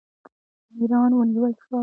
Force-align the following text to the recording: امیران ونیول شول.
امیران 0.71 1.11
ونیول 1.17 1.53
شول. 1.63 1.79